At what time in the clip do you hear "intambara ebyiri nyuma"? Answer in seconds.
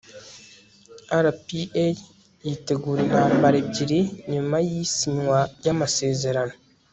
3.05-4.55